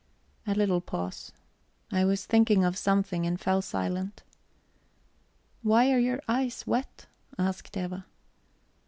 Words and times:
A 0.47 0.55
little 0.55 0.81
pause. 0.81 1.31
I 1.91 2.05
was 2.05 2.25
thinking 2.25 2.63
of 2.63 2.75
something, 2.75 3.27
and 3.27 3.39
fell 3.39 3.61
silent. 3.61 4.23
"Why 5.61 5.91
are 5.91 5.99
your 5.99 6.23
eyes 6.27 6.65
wet?" 6.65 7.05
asked 7.37 7.77
Eva. 7.77 8.07